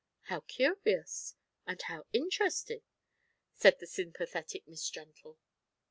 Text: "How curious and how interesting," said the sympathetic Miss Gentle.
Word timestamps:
"How 0.21 0.39
curious 0.39 1.35
and 1.67 1.79
how 1.83 2.07
interesting," 2.11 2.81
said 3.53 3.77
the 3.77 3.85
sympathetic 3.85 4.67
Miss 4.67 4.89
Gentle. 4.89 5.37